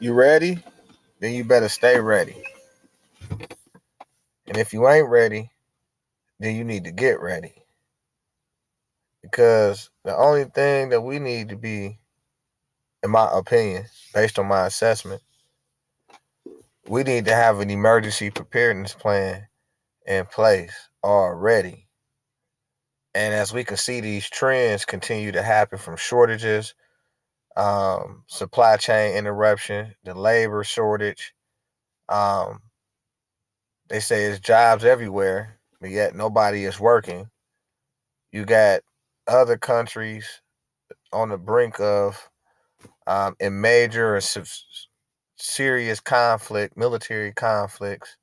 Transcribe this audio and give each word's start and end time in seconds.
you 0.00 0.14
ready, 0.14 0.58
then 1.20 1.34
you 1.34 1.44
better 1.44 1.68
stay 1.68 2.00
ready. 2.00 2.42
And 4.46 4.56
if 4.56 4.72
you 4.72 4.88
ain't 4.88 5.08
ready, 5.08 5.50
then 6.40 6.56
you 6.56 6.64
need 6.64 6.84
to 6.84 6.90
get 6.90 7.20
ready. 7.20 7.54
Because 9.22 9.90
the 10.04 10.16
only 10.16 10.44
thing 10.44 10.88
that 10.88 11.02
we 11.02 11.18
need 11.18 11.50
to 11.50 11.56
be, 11.56 11.98
in 13.02 13.10
my 13.10 13.28
opinion, 13.32 13.84
based 14.14 14.38
on 14.38 14.46
my 14.46 14.66
assessment, 14.66 15.22
we 16.88 17.02
need 17.02 17.26
to 17.26 17.34
have 17.34 17.60
an 17.60 17.70
emergency 17.70 18.30
preparedness 18.30 18.94
plan 18.94 19.46
in 20.06 20.24
place 20.26 20.74
already. 21.04 21.86
And 23.14 23.34
as 23.34 23.52
we 23.52 23.64
can 23.64 23.76
see, 23.76 24.00
these 24.00 24.28
trends 24.28 24.84
continue 24.84 25.32
to 25.32 25.42
happen 25.42 25.78
from 25.78 25.96
shortages, 25.96 26.74
um, 27.56 28.24
supply 28.28 28.76
chain 28.76 29.16
interruption, 29.16 29.94
the 30.04 30.14
labor 30.14 30.64
shortage. 30.64 31.34
Um, 32.08 32.60
they 33.88 34.00
say 34.00 34.24
it's 34.26 34.40
jobs 34.40 34.84
everywhere, 34.84 35.58
but 35.80 35.90
yet 35.90 36.14
nobody 36.14 36.64
is 36.64 36.80
working. 36.80 37.28
You 38.32 38.44
got 38.44 38.82
other 39.28 39.58
countries 39.58 40.42
on 41.12 41.30
the 41.30 41.38
brink 41.38 41.80
of 41.80 42.28
um, 43.06 43.36
in 43.40 43.60
major 43.60 44.16
or 44.16 44.20
serious 45.38 46.00
conflict, 46.00 46.76
military 46.76 47.32
conflicts. 47.32 48.16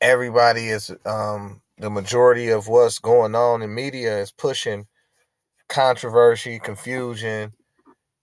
Everybody 0.00 0.68
is 0.68 0.92
um, 1.06 1.62
the 1.78 1.90
majority 1.90 2.50
of 2.50 2.68
what's 2.68 2.98
going 2.98 3.34
on 3.34 3.62
in 3.62 3.74
media 3.74 4.18
is 4.18 4.32
pushing 4.32 4.86
controversy, 5.68 6.58
confusion, 6.58 7.52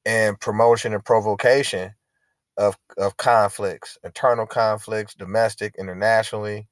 and 0.05 0.39
promotion 0.39 0.93
and 0.93 1.05
provocation 1.05 1.93
of 2.57 2.77
of 2.97 3.17
conflicts, 3.17 3.97
internal 4.03 4.47
conflicts, 4.47 5.15
domestic, 5.15 5.75
internationally, 5.79 6.67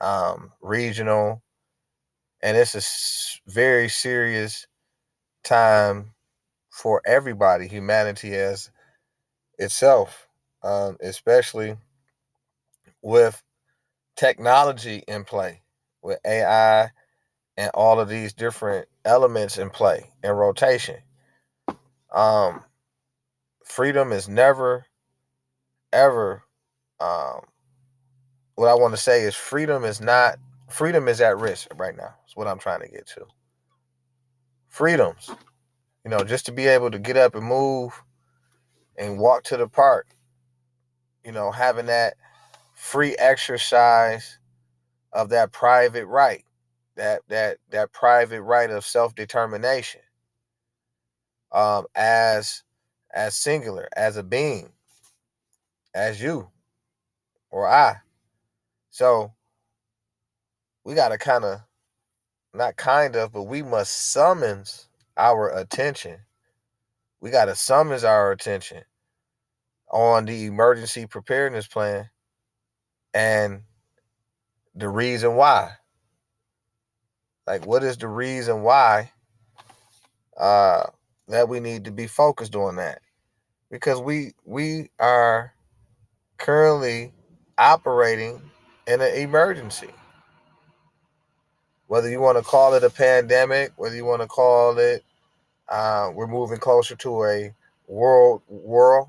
um, 0.00 0.52
regional, 0.62 1.42
and 2.42 2.56
it's 2.56 2.74
a 2.76 3.50
very 3.50 3.88
serious 3.88 4.66
time 5.44 6.12
for 6.70 7.02
everybody, 7.06 7.68
humanity 7.68 8.34
as 8.34 8.70
itself, 9.58 10.28
um, 10.64 10.96
especially 11.02 11.76
with 13.02 13.42
technology 14.16 15.04
in 15.08 15.24
play, 15.24 15.62
with 16.02 16.18
AI 16.26 16.90
and 17.58 17.70
all 17.74 18.00
of 18.00 18.08
these 18.10 18.34
different 18.34 18.88
elements 19.06 19.58
in 19.58 19.70
play 19.70 20.10
and 20.24 20.38
rotation. 20.38 20.96
Um, 22.14 22.62
freedom 23.64 24.12
is 24.12 24.28
never, 24.28 24.86
ever. 25.92 26.44
Um, 27.00 27.42
what 28.56 28.68
I 28.68 28.74
want 28.74 28.94
to 28.94 29.00
say 29.00 29.22
is 29.22 29.34
freedom 29.34 29.84
is 29.84 30.00
not 30.00 30.38
freedom 30.70 31.08
is 31.08 31.20
at 31.20 31.38
risk 31.38 31.68
right 31.76 31.96
now. 31.96 32.14
That's 32.22 32.36
what 32.36 32.48
I'm 32.48 32.58
trying 32.58 32.80
to 32.82 32.88
get 32.88 33.06
to. 33.08 33.26
Freedoms, 34.68 35.30
you 36.04 36.10
know, 36.10 36.24
just 36.24 36.46
to 36.46 36.52
be 36.52 36.66
able 36.66 36.90
to 36.90 36.98
get 36.98 37.16
up 37.16 37.34
and 37.34 37.46
move 37.46 38.02
and 38.98 39.18
walk 39.18 39.44
to 39.44 39.56
the 39.56 39.68
park, 39.68 40.08
you 41.24 41.32
know, 41.32 41.50
having 41.52 41.86
that 41.86 42.14
free 42.74 43.16
exercise 43.18 44.38
of 45.12 45.30
that 45.30 45.52
private 45.52 46.06
right, 46.06 46.44
that 46.96 47.22
that 47.28 47.58
that 47.70 47.92
private 47.92 48.42
right 48.42 48.70
of 48.70 48.84
self-determination 48.86 50.02
um, 51.54 51.86
as 51.94 52.62
as 53.14 53.36
singular, 53.36 53.88
as 53.96 54.16
a 54.16 54.24
being, 54.24 54.72
as 55.94 56.20
you 56.20 56.50
or 57.50 57.66
I. 57.68 57.98
So 58.90 59.32
we 60.84 60.94
got 60.94 61.10
to 61.10 61.18
kind 61.18 61.44
of, 61.44 61.60
not 62.52 62.76
kind 62.76 63.14
of, 63.16 63.32
but 63.32 63.44
we 63.44 63.62
must 63.62 64.12
summons 64.12 64.88
our 65.16 65.56
attention. 65.56 66.18
We 67.20 67.30
got 67.30 67.46
to 67.46 67.54
summons 67.54 68.02
our 68.04 68.32
attention 68.32 68.82
on 69.90 70.24
the 70.24 70.46
emergency 70.46 71.06
preparedness 71.06 71.68
plan 71.68 72.10
and 73.14 73.62
the 74.74 74.88
reason 74.88 75.36
why. 75.36 75.70
Like, 77.46 77.64
what 77.64 77.84
is 77.84 77.96
the 77.96 78.08
reason 78.08 78.62
why 78.62 79.12
uh, 80.36 80.84
that 81.28 81.48
we 81.48 81.60
need 81.60 81.84
to 81.84 81.90
be 81.90 82.06
focused 82.06 82.54
on 82.54 82.76
that. 82.76 83.00
Because 83.70 84.00
we 84.00 84.32
we 84.44 84.90
are 85.00 85.54
currently 86.38 87.12
operating 87.58 88.40
in 88.86 89.00
an 89.00 89.14
emergency. 89.14 89.90
Whether 91.86 92.10
you 92.10 92.20
want 92.20 92.38
to 92.38 92.44
call 92.44 92.74
it 92.74 92.84
a 92.84 92.90
pandemic 92.90 93.72
whether 93.76 93.96
you 93.96 94.04
want 94.04 94.22
to 94.22 94.28
call 94.28 94.78
it 94.78 95.04
uh, 95.68 96.10
we're 96.14 96.26
moving 96.26 96.58
closer 96.58 96.96
to 96.96 97.24
a 97.24 97.54
world 97.86 98.42
world 98.48 99.08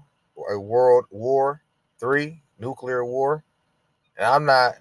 a 0.50 0.60
world 0.60 1.06
war 1.12 1.62
three 2.00 2.42
nuclear 2.60 3.04
war. 3.06 3.44
And 4.18 4.26
i'm 4.26 4.46
not 4.46 4.76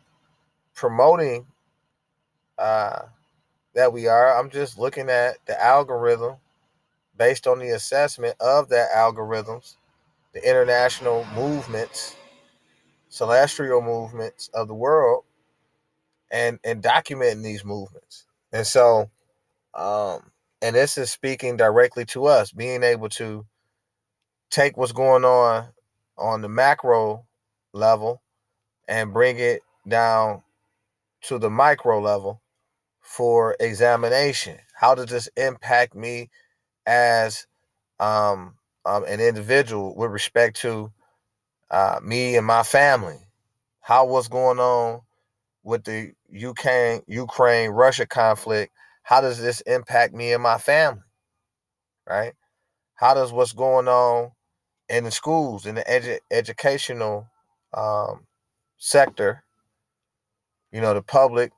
promoting 0.75 1.47
uh, 2.59 3.03
that 3.75 3.93
we 3.93 4.07
are. 4.07 4.39
I'm 4.39 4.51
just 4.51 4.79
looking 4.79 5.09
at 5.11 5.37
the 5.47 5.63
algorithm 5.63 6.37
based 7.17 7.47
on 7.47 7.59
the 7.59 7.71
assessment 7.71 8.37
of 8.41 8.69
that 8.71 8.89
algorithms, 8.95 9.77
the 10.33 10.49
international 10.49 11.27
movements, 11.35 12.17
celestial 13.09 13.81
movements 13.81 14.51
of 14.55 14.69
the 14.69 14.75
world, 14.75 15.25
and 16.31 16.59
and 16.65 16.83
documenting 16.83 17.43
these 17.43 17.65
movements. 17.65 18.27
And 18.53 18.67
so, 18.67 19.11
um, 19.75 20.31
and 20.63 20.75
this 20.77 20.99
is 20.99 21.11
speaking 21.11 21.57
directly 21.57 22.05
to 22.07 22.27
us, 22.27 22.53
being 22.53 22.83
able 22.83 23.09
to 23.11 23.47
take 24.51 24.77
what's 24.77 24.93
going 24.93 25.25
on 25.25 25.69
on 26.17 26.41
the 26.41 26.49
macro 26.49 27.27
level 27.73 28.23
and 28.89 29.13
bring 29.13 29.39
it 29.39 29.63
down 29.89 30.43
to 31.23 31.39
the 31.39 31.51
micro 31.51 32.01
level 32.01 32.41
for 33.01 33.57
examination. 33.61 34.59
How 34.75 34.95
does 34.95 35.07
this 35.07 35.29
impact 35.37 35.95
me 35.95 36.31
as 36.87 37.47
um, 38.01 38.55
um, 38.85 39.05
an 39.07 39.21
individual 39.21 39.95
with 39.97 40.11
respect 40.11 40.57
to 40.61 40.93
uh, 41.71 42.01
me 42.03 42.37
and 42.37 42.47
my 42.47 42.63
family. 42.63 43.19
How 43.81 44.07
what's 44.07 44.29
going 44.29 44.59
on 44.59 45.01
with 45.63 45.85
the 45.85 46.13
Ukraine 46.31 47.03
Ukraine 47.07 47.71
Russia 47.71 48.07
conflict? 48.07 48.73
How 49.03 49.21
does 49.21 49.41
this 49.41 49.61
impact 49.63 50.15
me 50.15 50.33
and 50.33 50.43
my 50.43 50.59
family? 50.59 51.03
Right? 52.09 52.35
How 52.95 53.15
does 53.15 53.33
what's 53.33 53.53
going 53.53 53.89
on 53.89 54.33
in 54.89 55.05
the 55.05 55.11
schools 55.11 55.67
in 55.67 55.77
the 55.77 55.83
edu- 55.85 56.21
educational 56.31 57.29
um, 57.75 58.27
sector? 58.79 59.45
You 60.73 60.81
know, 60.81 60.95
the 60.95 61.03
public 61.03 61.53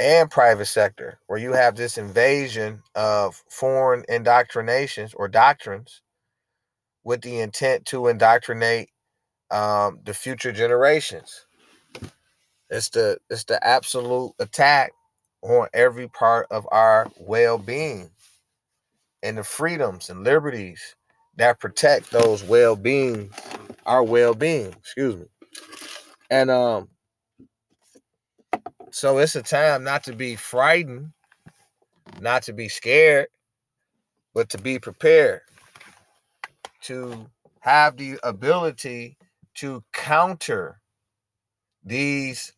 and 0.00 0.30
private 0.30 0.66
sector 0.66 1.18
where 1.26 1.38
you 1.38 1.52
have 1.52 1.76
this 1.76 1.98
invasion 1.98 2.82
of 2.94 3.42
foreign 3.50 4.04
indoctrinations 4.08 5.14
or 5.14 5.28
doctrines 5.28 6.02
with 7.04 7.20
the 7.22 7.40
intent 7.40 7.84
to 7.86 8.08
indoctrinate 8.08 8.88
um, 9.50 10.00
the 10.04 10.14
future 10.14 10.52
generations. 10.52 11.46
It's 12.70 12.88
the 12.90 13.18
it's 13.28 13.44
the 13.44 13.64
absolute 13.66 14.32
attack 14.38 14.92
on 15.42 15.68
every 15.74 16.08
part 16.08 16.46
of 16.50 16.66
our 16.70 17.10
well-being 17.18 18.10
and 19.22 19.38
the 19.38 19.44
freedoms 19.44 20.08
and 20.08 20.24
liberties 20.24 20.96
that 21.36 21.60
protect 21.60 22.10
those 22.10 22.44
well-being, 22.44 23.30
our 23.86 24.02
well-being, 24.04 24.72
excuse 24.78 25.16
me. 25.16 25.26
And 26.30 26.50
um 26.50 26.88
so 28.92 29.18
it's 29.18 29.36
a 29.36 29.42
time 29.42 29.84
not 29.84 30.04
to 30.04 30.12
be 30.14 30.36
frightened, 30.36 31.12
not 32.20 32.42
to 32.44 32.52
be 32.52 32.68
scared, 32.68 33.28
but 34.34 34.48
to 34.50 34.58
be 34.58 34.78
prepared, 34.78 35.42
to 36.82 37.26
have 37.60 37.96
the 37.96 38.18
ability 38.22 39.16
to 39.54 39.84
counter 39.92 40.80
these 41.84 42.52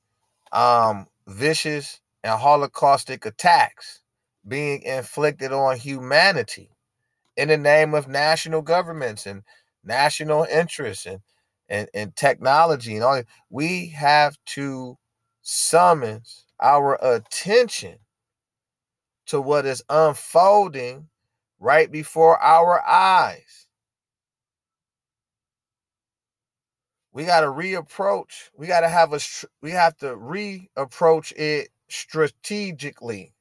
um, 0.52 1.06
vicious 1.26 2.00
and 2.24 2.38
holocaustic 2.40 3.26
attacks 3.26 4.00
being 4.46 4.82
inflicted 4.82 5.52
on 5.52 5.76
humanity 5.76 6.70
in 7.36 7.48
the 7.48 7.56
name 7.56 7.94
of 7.94 8.08
national 8.08 8.62
governments 8.62 9.26
and 9.26 9.42
national 9.84 10.44
interests 10.44 11.06
and, 11.06 11.20
and, 11.68 11.88
and 11.94 12.14
technology 12.16 12.94
and 12.94 13.04
all 13.04 13.22
we 13.50 13.88
have 13.88 14.36
to 14.44 14.96
summons 15.42 16.46
our 16.60 16.98
attention 17.02 17.98
to 19.26 19.40
what 19.40 19.66
is 19.66 19.82
unfolding 19.88 21.08
right 21.60 21.90
before 21.90 22.38
our 22.38 22.82
eyes. 22.86 23.62
we 27.12 27.24
got 27.24 27.40
to 27.40 27.46
reapproach. 27.46 28.50
We 28.56 28.66
got 28.66 28.80
to 28.80 28.88
have 28.88 29.12
a 29.12 29.20
we 29.60 29.70
have 29.72 29.96
to 29.98 30.16
reapproach 30.16 31.32
it 31.36 31.68
strategically. 31.88 33.34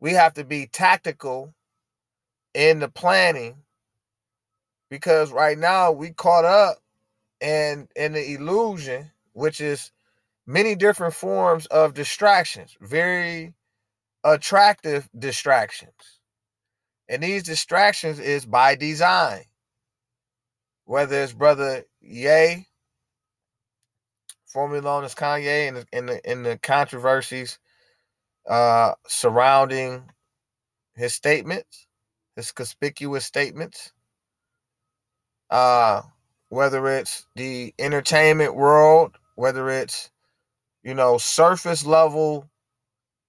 We 0.00 0.12
have 0.12 0.34
to 0.34 0.44
be 0.44 0.66
tactical 0.66 1.54
in 2.52 2.80
the 2.80 2.88
planning 2.88 3.56
because 4.90 5.32
right 5.32 5.56
now 5.56 5.90
we 5.92 6.10
caught 6.10 6.44
up 6.44 6.76
and 7.40 7.88
in 7.96 8.12
the 8.12 8.34
illusion, 8.34 9.10
which 9.34 9.60
is 9.60 9.92
many 10.46 10.74
different 10.74 11.14
forms 11.14 11.66
of 11.66 11.94
distractions, 11.94 12.76
very 12.80 13.54
attractive 14.24 15.08
distractions. 15.18 16.20
And 17.08 17.22
these 17.22 17.42
distractions 17.42 18.18
is 18.18 18.46
by 18.46 18.76
design. 18.76 19.44
Whether 20.86 21.22
it's 21.22 21.32
brother 21.32 21.84
Ye, 22.00 22.66
formerly 24.46 24.82
known 24.82 25.04
as 25.04 25.14
Kanye, 25.14 25.68
in 25.68 25.74
the 25.74 25.86
in 25.92 26.06
the, 26.06 26.30
in 26.30 26.42
the 26.42 26.58
controversies 26.58 27.58
uh, 28.48 28.92
surrounding 29.06 30.10
his 30.94 31.14
statements, 31.14 31.86
his 32.36 32.52
conspicuous 32.52 33.24
statements, 33.24 33.92
uh, 35.50 36.02
whether 36.50 36.86
it's 36.88 37.26
the 37.36 37.74
entertainment 37.78 38.54
world, 38.54 39.16
whether 39.36 39.70
it's 39.70 40.10
you 40.82 40.94
know 40.94 41.18
surface 41.18 41.86
level 41.86 42.50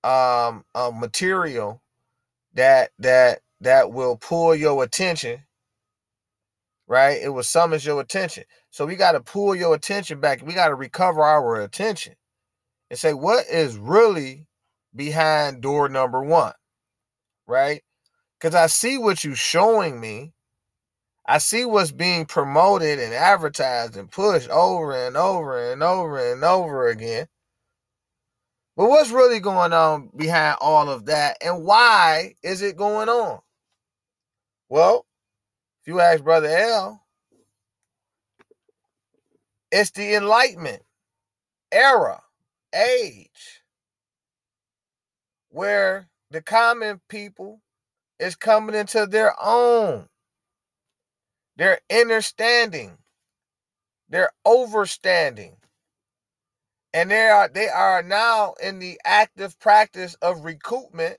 um, 0.03 0.65
uh, 0.75 0.91
material 0.93 1.81
that 2.53 2.91
that 2.99 3.39
that 3.61 3.91
will 3.91 4.17
pull 4.17 4.55
your 4.55 4.83
attention 4.83 5.41
right? 6.87 7.19
It 7.21 7.29
will 7.29 7.43
summons 7.43 7.85
your 7.85 8.01
attention. 8.01 8.43
So 8.71 8.85
we 8.85 8.95
got 8.95 9.13
to 9.13 9.21
pull 9.21 9.55
your 9.55 9.75
attention 9.75 10.19
back. 10.19 10.45
We 10.45 10.53
got 10.53 10.69
to 10.69 10.75
recover 10.75 11.23
our 11.23 11.61
attention 11.61 12.15
and 12.89 12.99
say 12.99 13.13
what 13.13 13.45
is 13.47 13.77
really 13.77 14.47
behind 14.95 15.61
door 15.61 15.89
number 15.89 16.23
one 16.23 16.53
right? 17.47 17.81
Because 18.39 18.55
i 18.55 18.67
see 18.67 18.97
what 18.99 19.23
you're 19.25 19.35
showing 19.35 20.01
me 20.01 20.33
I 21.27 21.39
see 21.39 21.65
what's 21.65 21.91
being 21.91 22.25
promoted 22.25 22.99
and 22.99 23.13
advertised 23.13 23.97
and 23.97 24.11
pushed 24.11 24.49
over 24.49 24.93
and 25.07 25.17
over 25.17 25.71
and 25.71 25.81
over 25.81 26.31
and 26.31 26.43
over 26.43 26.87
again. 26.87 27.27
But 28.77 28.89
what's 28.89 29.09
really 29.09 29.39
going 29.39 29.73
on 29.73 30.11
behind 30.15 30.57
all 30.61 30.89
of 30.89 31.05
that 31.05 31.37
and 31.41 31.63
why 31.63 32.35
is 32.43 32.61
it 32.61 32.77
going 32.77 33.09
on? 33.09 33.39
Well, 34.69 35.05
if 35.81 35.87
you 35.87 35.99
ask 35.99 36.23
Brother 36.23 36.49
L, 36.49 37.01
it's 39.71 39.91
the 39.91 40.15
Enlightenment 40.15 40.83
era, 41.71 42.21
age, 42.73 43.63
where 45.49 46.09
the 46.31 46.41
common 46.41 47.01
people 47.09 47.61
is 48.19 48.35
coming 48.35 48.75
into 48.75 49.05
their 49.07 49.33
own. 49.41 50.07
They're 51.57 51.79
understanding. 51.91 52.97
They're 54.09 54.31
overstanding. 54.45 55.55
And 56.93 57.11
they 57.11 57.27
are 57.27 57.49
they 57.49 57.67
are 57.67 58.01
now 58.01 58.53
in 58.61 58.79
the 58.79 58.99
active 59.05 59.59
practice 59.59 60.15
of 60.21 60.43
recoupment 60.43 61.17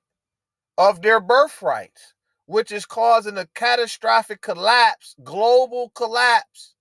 of 0.78 1.02
their 1.02 1.20
birthrights, 1.20 2.14
which 2.46 2.72
is 2.72 2.86
causing 2.86 3.36
a 3.38 3.46
catastrophic 3.54 4.40
collapse, 4.40 5.14
global 5.22 5.90
collapse 5.94 6.74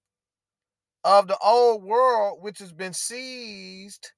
of 1.04 1.28
the 1.28 1.38
old 1.40 1.84
world, 1.84 2.40
which 2.42 2.60
has 2.60 2.72
been 2.74 2.94
seized 2.94 4.12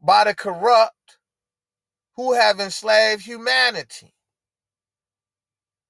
by 0.00 0.24
the 0.24 0.34
corrupt 0.34 1.18
who 2.16 2.34
have 2.34 2.60
enslaved 2.60 3.24
humanity 3.24 4.13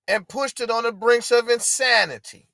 and 0.08 0.28
pushed 0.28 0.60
it 0.60 0.70
on 0.70 0.84
the 0.84 0.92
brinks 0.92 1.30
of 1.30 1.48
insanity. 1.48 2.48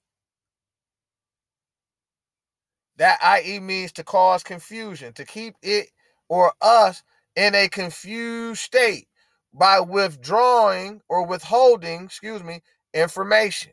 That 2.96 3.18
i.e. 3.22 3.60
means 3.60 3.92
to 3.92 4.04
cause 4.04 4.42
confusion, 4.42 5.12
to 5.14 5.24
keep 5.24 5.54
it 5.62 5.88
or 6.28 6.52
us 6.60 7.02
in 7.34 7.54
a 7.54 7.68
confused 7.68 8.60
state 8.60 9.08
by 9.52 9.80
withdrawing 9.80 11.00
or 11.08 11.26
withholding, 11.26 12.04
excuse 12.04 12.42
me, 12.42 12.60
information, 12.94 13.72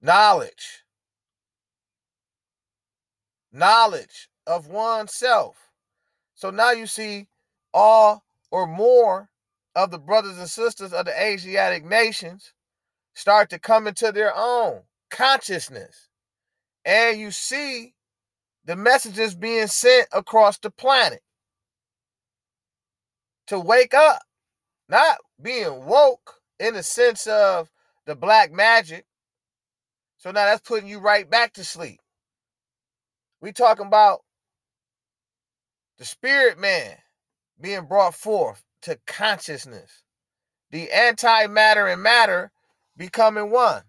knowledge, 0.00 0.84
knowledge 3.52 4.28
of 4.46 4.68
oneself. 4.68 5.56
So 6.34 6.50
now 6.50 6.72
you 6.72 6.86
see 6.86 7.28
all 7.74 8.24
or 8.50 8.66
more 8.66 9.28
of 9.74 9.90
the 9.90 9.98
brothers 9.98 10.38
and 10.38 10.48
sisters 10.48 10.92
of 10.92 11.04
the 11.06 11.22
Asiatic 11.22 11.84
nations 11.84 12.52
start 13.14 13.50
to 13.50 13.58
come 13.58 13.86
into 13.86 14.12
their 14.12 14.32
own 14.34 14.82
consciousness. 15.10 16.08
And 16.84 17.18
you 17.18 17.30
see 17.30 17.94
the 18.64 18.76
messages 18.76 19.34
being 19.34 19.66
sent 19.66 20.08
across 20.12 20.58
the 20.58 20.70
planet 20.70 21.20
to 23.46 23.58
wake 23.58 23.94
up, 23.94 24.22
not 24.88 25.18
being 25.40 25.84
woke 25.86 26.34
in 26.58 26.74
the 26.74 26.82
sense 26.82 27.26
of 27.26 27.70
the 28.06 28.14
black 28.14 28.52
magic. 28.52 29.06
So 30.18 30.30
now 30.30 30.44
that's 30.44 30.66
putting 30.66 30.88
you 30.88 30.98
right 30.98 31.28
back 31.28 31.54
to 31.54 31.64
sleep. 31.64 32.00
We 33.40 33.52
talking 33.52 33.86
about 33.86 34.20
the 35.98 36.04
spirit 36.04 36.58
man 36.58 36.96
being 37.60 37.86
brought 37.86 38.14
forth 38.14 38.62
to 38.82 38.98
consciousness. 39.06 40.02
The 40.70 40.88
antimatter 40.94 41.92
and 41.92 42.02
matter 42.02 42.52
becoming 42.96 43.50
one. 43.50 43.82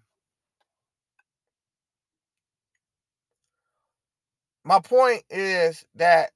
My 4.64 4.80
point 4.80 5.22
is 5.30 5.84
that 5.96 6.30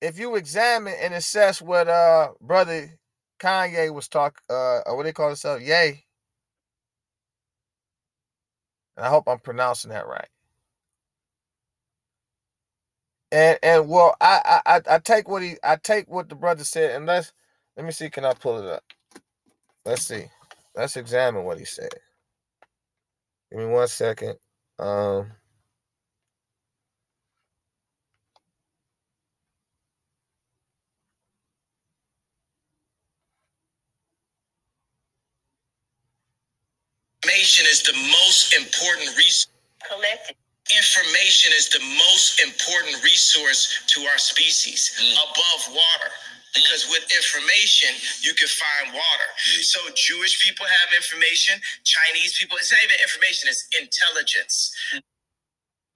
if 0.00 0.18
you 0.18 0.36
examine 0.36 0.94
and 1.00 1.14
assess 1.14 1.62
what 1.62 1.88
uh 1.88 2.30
brother 2.40 2.98
Kanye 3.40 3.92
was 3.92 4.08
talk 4.08 4.40
uh, 4.48 4.80
what 4.88 5.04
they 5.04 5.12
call 5.12 5.28
himself, 5.28 5.60
Ye. 5.60 6.04
And 8.96 9.04
I 9.04 9.08
hope 9.08 9.28
I'm 9.28 9.40
pronouncing 9.40 9.90
that 9.90 10.06
right. 10.06 10.28
And 13.34 13.58
and 13.64 13.88
well, 13.90 14.16
I 14.22 14.62
I 14.66 14.82
I 14.90 15.00
take 15.00 15.28
what 15.28 15.42
he 15.42 15.56
I 15.64 15.76
take 15.76 16.10
what 16.10 16.30
the 16.30 16.36
brother 16.36 16.64
said, 16.64 16.96
and 16.96 17.06
let's 17.06 17.32
let 17.76 17.86
me 17.86 17.92
see. 17.92 18.10
Can 18.10 18.26
I 18.26 18.34
pull 18.34 18.58
it 18.60 18.66
up? 18.72 18.84
Let's 19.86 20.06
see. 20.06 20.26
Let's 20.76 20.96
examine 20.96 21.44
what 21.44 21.58
he 21.58 21.64
said. 21.66 21.90
Give 23.50 23.60
me 23.60 23.66
one 23.66 23.88
second. 23.88 24.36
Um. 24.78 25.32
Information 37.22 37.66
is 37.70 37.82
the 37.84 37.94
most 37.94 38.54
important 38.54 39.08
resource. 39.18 39.48
Collective 39.88 40.36
information 40.76 41.52
is 41.56 41.68
the 41.68 41.80
most 41.80 42.40
important 42.40 43.02
resource 43.02 43.82
to 43.88 44.02
our 44.02 44.18
species 44.18 44.92
mm. 45.00 45.12
above 45.12 45.74
water. 45.74 46.12
Because 46.54 46.84
mm. 46.84 46.90
with 46.90 47.04
information 47.10 47.90
you 48.22 48.34
can 48.34 48.48
find 48.48 48.94
water. 48.94 49.28
Mm. 49.36 49.62
so 49.62 49.80
jewish 49.94 50.44
people 50.44 50.66
have 50.66 50.94
information 50.94 51.60
chinese 51.82 52.38
people 52.38 52.56
it's 52.58 52.70
not 52.70 52.80
even 52.84 52.96
information 53.02 53.48
it's 53.48 53.66
intelligence. 53.80 54.74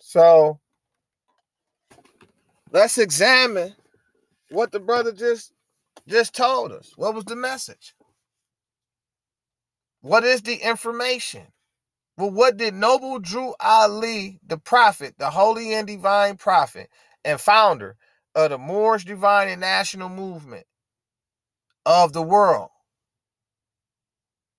So 0.01 0.59
let's 2.73 2.99
examine 2.99 3.75
what 4.51 4.73
the 4.73 4.81
brother 4.81 5.13
just 5.13 5.53
just 6.07 6.35
told 6.35 6.73
us. 6.73 6.93
What 6.97 7.15
was 7.15 7.25
the 7.25 7.37
message? 7.37 7.95
What 10.01 10.25
is 10.25 10.43
the 10.43 10.55
information 10.55 11.43
well, 12.19 12.33
what 12.33 12.57
did 12.57 12.75
Noble 12.75 13.21
Drew 13.21 13.55
Ali, 13.61 14.41
the 14.47 14.59
prophet, 14.59 15.15
the 15.19 15.31
holy 15.31 15.73
and 15.73 15.87
divine 15.87 16.37
prophet, 16.37 16.91
and 17.25 17.41
founder 17.41 17.97
of 18.35 18.51
the 18.51 18.59
Moorish 18.59 19.05
Divine 19.05 19.49
and 19.49 19.61
National 19.61 20.09
Movement 20.09 20.67
of 21.87 22.13
the 22.13 22.23
world 22.23 22.71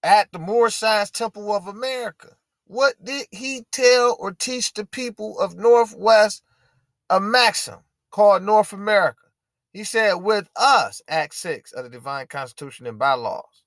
at 0.04 0.32
the 0.32 0.40
Moorish 0.40 0.76
Science 0.76 1.12
Temple 1.12 1.54
of 1.54 1.68
America, 1.68 2.38
what 2.66 2.96
did 3.04 3.28
he 3.32 3.66
tell 3.74 4.16
or 4.20 4.32
teach 4.32 4.74
the 4.74 4.86
people 4.86 5.38
of 5.40 5.58
Northwest 5.58 6.44
Amexem 7.10 7.82
called 8.10 8.44
North 8.44 8.72
America? 8.72 9.24
He 9.74 9.84
said, 9.84 10.14
with 10.16 10.50
us, 10.56 11.02
Act 11.10 11.36
6 11.36 11.74
of 11.74 11.84
the 11.84 11.90
Divine 11.90 12.28
Constitution 12.28 12.88
and 12.88 12.98
bylaws 12.98 13.64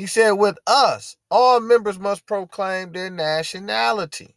He 0.00 0.06
said, 0.06 0.30
with 0.30 0.56
us, 0.66 1.18
all 1.30 1.60
members 1.60 1.98
must 1.98 2.24
proclaim 2.24 2.92
their 2.92 3.10
nationality. 3.10 4.34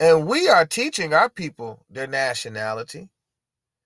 And 0.00 0.26
we 0.26 0.48
are 0.48 0.66
teaching 0.66 1.14
our 1.14 1.28
people 1.30 1.86
their 1.88 2.08
nationality 2.08 3.08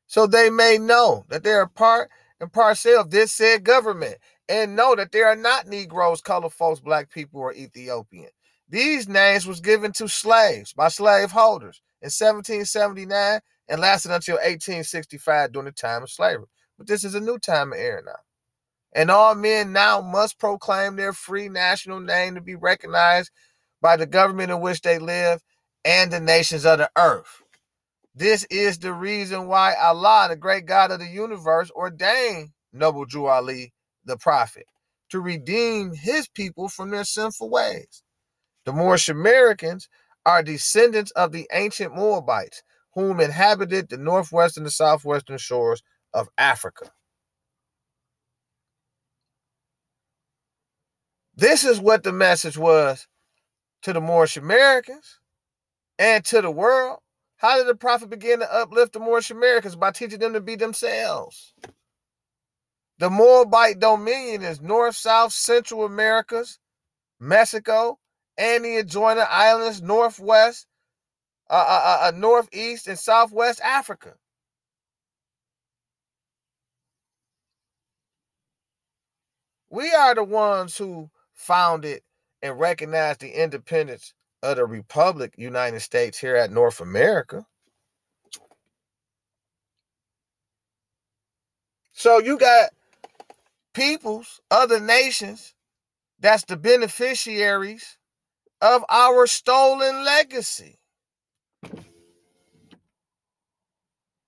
so 0.07 0.27
they 0.27 0.49
may 0.49 0.79
know 0.79 1.27
that 1.29 1.45
they 1.45 1.53
are 1.53 1.67
part 1.67 2.09
and 2.41 2.51
parcel 2.51 2.99
of 2.99 3.11
this 3.11 3.33
said 3.33 3.65
government 3.65 4.17
and 4.49 4.77
know 4.77 4.95
that 4.95 5.13
they 5.13 5.21
are 5.21 5.37
not 5.37 5.67
Negroes, 5.67 6.23
colored 6.23 6.55
folks, 6.55 6.81
black 6.81 7.11
people, 7.11 7.43
or 7.43 7.53
Ethiopian. 7.53 8.31
These 8.71 9.11
names 9.11 9.47
was 9.47 9.61
given 9.61 9.93
to 9.93 10.09
slaves 10.09 10.73
by 10.73 10.89
slaveholders 10.89 11.83
in 12.01 12.07
1779 12.07 13.41
and 13.69 13.81
lasted 13.83 14.11
until 14.11 14.37
1865 14.37 15.53
during 15.53 15.67
the 15.67 15.73
time 15.73 16.03
of 16.03 16.11
slavery. 16.11 16.47
But 16.79 16.87
this 16.87 17.05
is 17.05 17.15
a 17.15 17.21
new 17.21 17.39
time 17.39 17.75
of 17.75 17.79
era 17.79 18.01
now. 18.07 18.26
And 18.97 19.11
all 19.11 19.35
men 19.35 19.73
now 19.73 20.01
must 20.01 20.39
proclaim 20.39 20.97
their 20.97 21.13
free 21.13 21.51
national 21.51 22.01
name 22.01 22.35
to 22.35 22.41
be 22.41 22.57
recognized 22.57 23.31
by 23.83 23.97
the 23.97 24.07
government 24.07 24.51
in 24.51 24.61
which 24.61 24.81
they 24.81 24.99
live 24.99 25.43
and 25.85 26.11
the 26.11 26.19
nations 26.19 26.65
of 26.65 26.79
the 26.79 26.91
earth. 26.97 27.43
This 28.15 28.47
is 28.51 28.79
the 28.79 28.95
reason 28.95 29.49
why 29.49 29.75
Allah, 29.75 30.29
the 30.31 30.37
great 30.37 30.65
God 30.65 30.91
of 30.91 31.01
the 31.01 31.07
universe, 31.07 31.71
ordained 31.73 32.53
Noble 32.73 33.05
Drew 33.05 33.27
Ali, 33.27 33.75
the 34.07 34.17
prophet, 34.17 34.65
to 35.11 35.21
redeem 35.21 35.93
his 35.93 36.27
people 36.27 36.69
from 36.69 36.91
their 36.91 37.05
sinful 37.05 37.51
ways. 37.51 38.03
The 38.65 38.73
Moorish 38.73 39.11
Americans 39.11 39.91
are 40.25 40.43
descendants 40.43 41.11
of 41.11 41.33
the 41.33 41.47
ancient 41.53 41.95
Moabites, 41.95 42.63
whom 42.95 43.21
inhabited 43.21 43.91
the 43.91 43.99
northwestern 43.99 44.65
and 44.65 44.73
southwestern 44.73 45.37
shores 45.37 45.83
of 46.15 46.29
Africa. 46.39 46.91
This 51.37 51.65
is 51.65 51.81
what 51.81 52.03
the 52.03 52.13
message 52.13 52.57
was 52.57 53.07
to 53.83 53.93
the 53.93 54.01
Moorish 54.01 54.37
Americans 54.37 55.21
and 55.99 56.25
to 56.27 56.41
the 56.41 56.51
world 56.51 57.01
how 57.39 57.59
did 57.59 57.67
the 57.67 57.75
prophet 57.75 58.09
begin 58.09 58.41
to 58.41 58.55
uplift 58.55 58.95
the 58.95 59.01
Moorish 59.01 59.31
Americans? 59.31 59.77
By 59.77 59.91
teaching 59.91 60.19
them 60.19 60.33
to 60.33 60.41
be 60.41 60.57
themselves. 60.57 61.53
The 62.99 63.11
Moabite 63.11 63.79
dominion 63.79 64.43
is 64.43 64.63
North, 64.63 64.97
South, 64.97 65.33
Central 65.33 65.85
Americas, 65.85 66.59
Mexico, 67.21 67.99
and 68.39 68.65
the 68.65 68.77
adjoining 68.79 69.25
islands, 69.29 69.83
Northwest, 69.83 70.67
uh, 71.51 71.53
uh, 71.53 71.83
uh, 71.85 72.09
uh, 72.09 72.13
Northeast, 72.17 72.89
and 72.89 72.99
Southwest 72.99 73.61
Africa. 73.61 74.15
We 79.69 79.93
are 79.93 80.15
the 80.15 80.25
ones 80.25 80.79
who 80.79 81.11
founded 81.37 82.03
and 82.43 82.59
recognized 82.59 83.21
the 83.21 83.31
independence 83.31 84.13
of 84.43 84.57
the 84.57 84.67
Republic, 84.67 85.35
United 85.37 85.81
States, 85.81 86.19
here 86.19 86.37
at 86.37 86.51
North 86.51 86.81
America. 86.81 87.47
So 91.93 92.19
you 92.19 92.39
got 92.39 92.71
peoples, 93.73 94.41
other 94.51 94.81
nations, 94.81 95.55
that's 96.21 96.45
the 96.45 96.57
beneficiaries 96.57 97.97
of 98.61 98.85
our 98.89 99.27
stolen 99.27 100.05
legacy. 100.05 100.79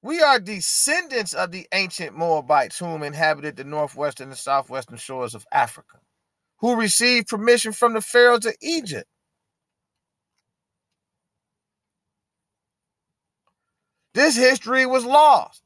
We 0.03 0.23
are 0.23 0.39
descendants 0.39 1.35
of 1.35 1.51
the 1.51 1.67
ancient 1.73 2.17
Moabites 2.17 2.79
whom 2.79 3.03
inhabited 3.03 3.57
the 3.57 3.65
northwestern 3.65 4.29
and 4.29 4.39
southwestern 4.39 4.97
shores 4.97 5.35
of 5.35 5.45
Africa, 5.53 5.99
who 6.61 6.77
received 6.77 7.29
permission 7.29 7.73
from 7.73 7.95
the 7.95 8.01
pharaohs 8.01 8.47
of 8.47 8.55
Egypt 8.63 9.05
This 14.15 14.37
history 14.37 14.85
was 14.87 15.05
lost. 15.05 15.63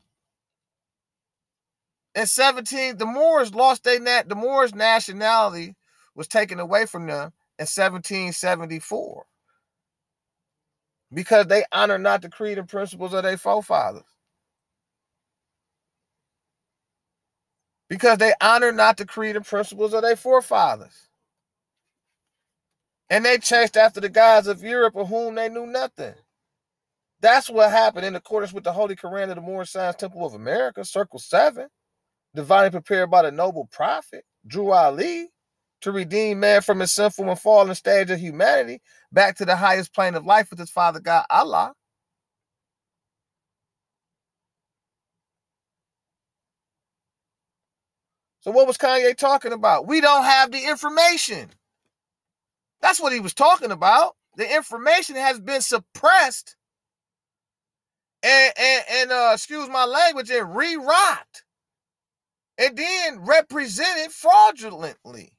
In 2.15 2.27
17, 2.27 2.99
the 2.99 3.07
Moors 3.07 3.55
lost 3.55 3.85
their 3.85 4.01
nat 4.01 4.29
the 4.29 4.35
Moors' 4.35 4.75
nationality 4.75 5.75
was 6.15 6.29
taken 6.29 6.61
away 6.61 6.85
from 6.87 7.07
them 7.07 7.33
in 7.59 7.65
1774 7.67 9.25
because 11.15 11.47
they 11.47 11.65
honor 11.73 11.99
not 11.99 12.23
the 12.23 12.29
creed 12.29 12.59
and 12.59 12.69
principles 12.69 13.15
of 13.15 13.23
their 13.23 13.39
forefathers. 13.39 14.05
Because 17.93 18.17
they 18.17 18.33
honor 18.41 18.73
not 18.73 18.97
the 18.97 19.05
creed 19.05 19.37
and 19.37 19.45
principles 19.45 19.93
of 19.93 20.01
their 20.01 20.17
forefathers. 20.17 21.11
And 23.11 23.23
they 23.23 23.37
chased 23.37 23.77
after 23.77 24.01
the 24.01 24.09
gods 24.09 24.47
of 24.47 24.63
Europe 24.63 24.97
of 24.97 25.09
whom 25.09 25.35
they 25.35 25.51
knew 25.51 25.67
nothing. 25.67 26.15
That's 27.21 27.51
what 27.51 27.71
happened 27.71 28.07
in 28.07 28.17
accordance 28.17 28.55
with 28.55 28.65
the 28.65 28.73
Holy 28.73 28.97
Quran 28.97 29.29
of 29.29 29.35
the 29.35 29.43
Moorish 29.43 29.73
Science 29.73 29.97
Temple 29.97 30.25
of 30.25 30.33
America, 30.33 30.87
Circle 30.87 31.19
7, 31.19 31.69
divinely 32.35 32.71
prepared 32.71 33.11
by 33.11 33.21
the 33.21 33.31
noble 33.31 33.69
prophet, 33.71 34.25
Drew 34.47 34.73
Ali, 34.73 35.29
to 35.83 35.93
redeem 35.93 36.41
man 36.41 36.63
from 36.63 36.81
his 36.81 36.93
sinful 36.95 37.29
and 37.29 37.39
fallen 37.39 37.75
stage 37.75 38.11
of 38.11 38.19
humanity 38.19 38.81
back 39.13 39.37
to 39.37 39.45
the 39.45 39.57
highest 39.57 39.95
plane 39.95 40.15
of 40.15 40.25
life 40.25 40.49
with 40.49 40.59
his 40.59 40.71
father 40.71 40.99
God, 40.99 41.27
Allah. 41.29 41.75
So, 48.43 48.51
what 48.51 48.67
was 48.67 48.77
Kanye 48.77 49.17
talking 49.17 49.53
about? 49.53 49.87
We 49.87 50.01
don't 50.01 50.25
have 50.25 50.51
the 50.51 50.69
information. 50.69 51.51
That's 52.81 53.01
what 53.01 53.13
he 53.13 53.21
was 53.21 53.35
talking 53.35 53.71
about. 53.71 54.17
The 54.37 54.53
information 54.53 55.15
has 55.15 55.41
been 55.41 55.61
suppressed 55.61 56.57
and 58.23 58.53
and, 58.59 58.85
and 58.91 59.13
uh, 59.13 59.31
excuse 59.35 59.69
my 59.69 59.85
language 59.85 60.31
and 60.31 60.55
rewrite 60.55 61.45
and 62.59 62.77
then 62.77 63.25
represented 63.25 64.11
fraudulently. 64.11 65.33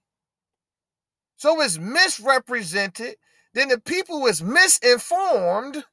So 1.36 1.62
it's 1.62 1.78
misrepresented. 1.78 3.16
Then 3.54 3.68
the 3.68 3.80
people 3.80 4.26
is 4.28 4.42
misinformed. 4.42 5.84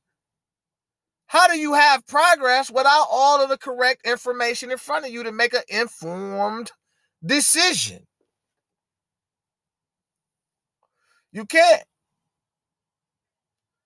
How 1.26 1.49
do 1.49 1.59
you 1.59 1.75
have 1.75 2.07
progress 2.07 2.71
without 2.71 3.07
all 3.11 3.43
of 3.43 3.49
the 3.49 3.59
correct 3.59 4.07
information 4.07 4.71
in 4.71 4.79
front 4.79 5.07
of 5.07 5.12
you 5.12 5.25
to 5.25 5.33
make 5.33 5.55
an 5.55 5.62
informed 5.69 6.73
decision? 7.24 8.06
You 11.32 11.44
can't. 11.44 11.82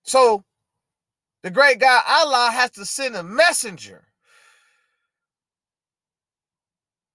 So 0.02 0.44
the 1.42 1.50
great 1.50 1.78
God 1.78 2.02
Allah 2.08 2.50
has 2.52 2.70
to 2.72 2.86
send 2.86 3.16
a 3.16 3.22
messenger. 3.22 4.04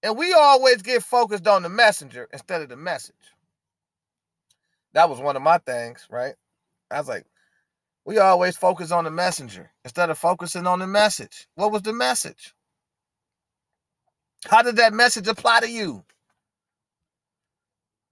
And 0.02 0.16
we 0.16 0.32
always 0.32 0.82
get 0.82 1.02
focused 1.02 1.46
on 1.46 1.62
the 1.62 1.68
messenger 1.68 2.28
instead 2.32 2.62
of 2.62 2.68
the 2.68 2.76
message. 2.76 3.14
That 4.92 5.10
was 5.10 5.20
one 5.20 5.36
of 5.36 5.42
my 5.42 5.58
things, 5.58 6.06
right? 6.10 6.34
I 6.90 6.98
was 6.98 7.08
like, 7.08 7.26
we 8.04 8.18
always 8.18 8.56
focus 8.56 8.90
on 8.90 9.04
the 9.04 9.10
messenger 9.10 9.70
instead 9.84 10.10
of 10.10 10.18
focusing 10.18 10.66
on 10.66 10.78
the 10.78 10.86
message. 10.86 11.46
What 11.54 11.70
was 11.70 11.82
the 11.82 11.92
message? 11.92 12.54
How 14.46 14.62
did 14.62 14.76
that 14.76 14.92
message 14.92 15.28
apply 15.28 15.60
to 15.60 15.70
you? 15.70 16.04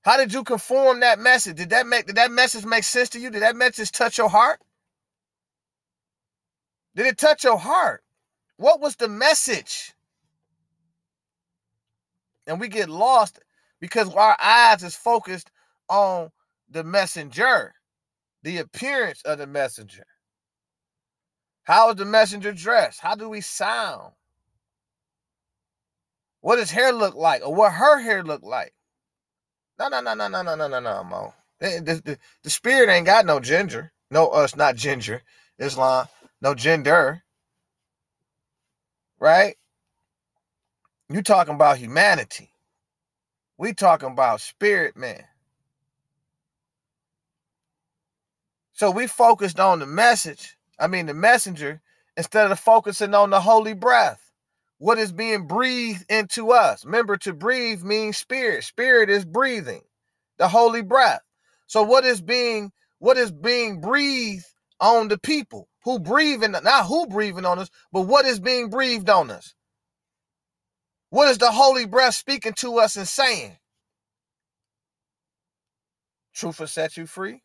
How 0.02 0.16
did 0.16 0.32
you 0.32 0.44
conform 0.44 1.00
that 1.00 1.18
message? 1.18 1.56
Did 1.56 1.70
that 1.70 1.86
make 1.86 2.06
did 2.06 2.16
that 2.16 2.30
message 2.30 2.64
make 2.64 2.84
sense 2.84 3.08
to 3.10 3.20
you? 3.20 3.30
Did 3.30 3.42
that 3.42 3.56
message 3.56 3.92
touch 3.92 4.18
your 4.18 4.28
heart? 4.28 4.60
Did 6.94 7.06
it 7.06 7.18
touch 7.18 7.44
your 7.44 7.58
heart? 7.58 8.02
What 8.56 8.80
was 8.80 8.96
the 8.96 9.08
message? 9.08 9.94
And 12.46 12.58
we 12.58 12.68
get 12.68 12.88
lost 12.88 13.40
because 13.80 14.12
our 14.14 14.36
eyes 14.42 14.82
is 14.82 14.96
focused 14.96 15.50
on 15.88 16.30
the 16.70 16.82
messenger, 16.84 17.74
the 18.42 18.58
appearance 18.58 19.22
of 19.22 19.38
the 19.38 19.46
messenger. 19.46 20.04
How 21.64 21.90
is 21.90 21.96
the 21.96 22.04
messenger 22.06 22.52
dressed? 22.52 23.00
How 23.00 23.14
do 23.14 23.28
we 23.28 23.42
sound? 23.42 24.12
What 26.48 26.56
does 26.56 26.70
hair 26.70 26.94
look 26.94 27.14
like, 27.14 27.46
or 27.46 27.54
what 27.54 27.74
her 27.74 28.00
hair 28.00 28.22
look 28.22 28.42
like? 28.42 28.72
No, 29.78 29.88
no, 29.88 30.00
no, 30.00 30.14
no, 30.14 30.28
no, 30.28 30.42
no, 30.42 30.54
no, 30.56 30.66
no, 30.66 30.80
no, 30.80 31.04
Mo. 31.04 31.34
The, 31.60 32.00
the, 32.02 32.18
the 32.42 32.48
spirit 32.48 32.88
ain't 32.88 33.04
got 33.04 33.26
no 33.26 33.38
ginger. 33.38 33.92
No, 34.10 34.28
us, 34.28 34.56
not 34.56 34.74
ginger. 34.74 35.20
Islam 35.58 36.06
no 36.40 36.54
gender, 36.54 37.22
right? 39.20 39.56
You 41.10 41.20
talking 41.20 41.54
about 41.54 41.76
humanity. 41.76 42.50
We 43.58 43.74
talking 43.74 44.12
about 44.12 44.40
spirit 44.40 44.96
man. 44.96 45.24
So 48.72 48.90
we 48.90 49.06
focused 49.06 49.60
on 49.60 49.80
the 49.80 49.86
message, 49.86 50.56
I 50.78 50.86
mean 50.86 51.04
the 51.04 51.12
messenger, 51.14 51.82
instead 52.16 52.50
of 52.50 52.58
focusing 52.58 53.12
on 53.12 53.28
the 53.28 53.42
holy 53.42 53.74
breath. 53.74 54.27
What 54.78 54.98
is 54.98 55.12
being 55.12 55.46
breathed 55.46 56.04
into 56.08 56.52
us. 56.52 56.84
Remember, 56.84 57.16
to 57.18 57.32
breathe 57.32 57.82
means 57.82 58.16
spirit. 58.16 58.64
Spirit 58.64 59.10
is 59.10 59.24
breathing, 59.24 59.82
the 60.38 60.48
holy 60.48 60.82
breath. 60.82 61.22
So 61.66 61.82
what 61.82 62.04
is 62.04 62.20
being 62.20 62.72
what 62.98 63.16
is 63.16 63.30
being 63.30 63.80
breathed 63.80 64.46
on 64.80 65.08
the 65.08 65.18
people 65.18 65.68
who 65.84 65.98
breathing 65.98 66.52
not 66.52 66.86
who 66.86 67.06
breathing 67.06 67.44
on 67.44 67.58
us, 67.58 67.70
but 67.92 68.02
what 68.02 68.26
is 68.26 68.40
being 68.40 68.70
breathed 68.70 69.10
on 69.10 69.30
us? 69.30 69.54
What 71.10 71.28
is 71.28 71.38
the 71.38 71.50
holy 71.50 71.86
breath 71.86 72.14
speaking 72.14 72.52
to 72.58 72.78
us 72.78 72.96
and 72.96 73.08
saying? 73.08 73.56
Truth 76.34 76.60
will 76.60 76.66
set 76.66 76.96
you 76.96 77.06
free. 77.06 77.42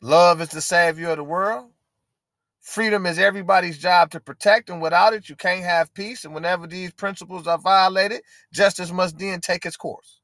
Love 0.00 0.40
is 0.40 0.50
the 0.50 0.60
savior 0.60 1.10
of 1.10 1.16
the 1.16 1.24
world. 1.24 1.70
Freedom 2.62 3.06
is 3.06 3.18
everybody's 3.18 3.78
job 3.78 4.10
to 4.10 4.20
protect, 4.20 4.70
and 4.70 4.82
without 4.82 5.14
it, 5.14 5.28
you 5.28 5.36
can't 5.36 5.64
have 5.64 5.92
peace. 5.94 6.24
And 6.24 6.34
whenever 6.34 6.66
these 6.66 6.92
principles 6.92 7.46
are 7.46 7.58
violated, 7.58 8.22
justice 8.52 8.92
must 8.92 9.18
then 9.18 9.40
take 9.40 9.66
its 9.66 9.76
course. 9.76 10.20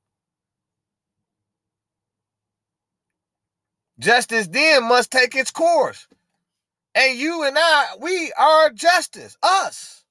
Justice 3.98 4.48
then 4.48 4.84
must 4.88 5.10
take 5.10 5.34
its 5.34 5.50
course. 5.50 6.06
And 6.94 7.18
you 7.18 7.44
and 7.44 7.56
I, 7.58 7.86
we 8.00 8.32
are 8.38 8.70
justice, 8.70 9.36
us. 9.42 10.04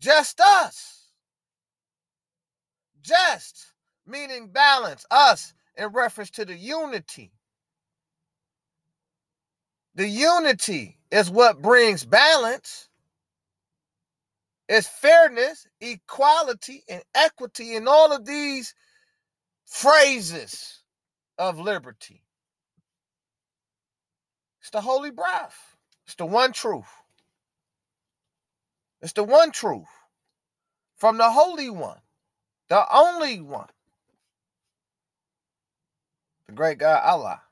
Just 0.00 0.40
us. 0.40 1.04
Just, 3.02 3.72
meaning 4.06 4.48
balance, 4.48 5.06
us, 5.10 5.54
in 5.76 5.88
reference 5.88 6.30
to 6.32 6.44
the 6.44 6.56
unity 6.56 7.32
the 9.96 10.06
unity 10.06 10.98
is 11.10 11.30
what 11.30 11.62
brings 11.62 12.04
balance. 12.04 12.88
It's 14.68 14.86
fairness, 14.86 15.66
equality, 15.80 16.84
and 16.88 17.02
equity, 17.14 17.76
and 17.76 17.88
all 17.88 18.12
of 18.12 18.26
these 18.26 18.74
phrases 19.64 20.82
of 21.38 21.58
liberty. 21.58 22.22
It's 24.60 24.70
the 24.70 24.80
holy 24.80 25.10
breath. 25.10 25.76
It's 26.04 26.16
the 26.16 26.26
one 26.26 26.52
truth. 26.52 26.84
It's 29.00 29.12
the 29.14 29.24
one 29.24 29.50
truth 29.52 29.86
from 30.96 31.16
the 31.16 31.30
Holy 31.30 31.70
One, 31.70 32.00
the 32.68 32.84
only 32.92 33.40
one, 33.40 33.68
the 36.46 36.52
great 36.52 36.78
God 36.78 37.02
Allah 37.04 37.42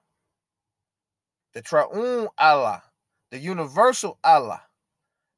the 1.54 1.62
Triune 1.62 2.28
Allah, 2.38 2.82
the 3.30 3.38
universal 3.38 4.18
Allah. 4.22 4.62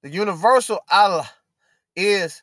The 0.03 0.11
universal 0.11 0.81
Allah 0.91 1.29
is 1.95 2.43